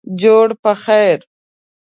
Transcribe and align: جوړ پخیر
جوړ 0.21 0.47
پخیر 0.63 1.19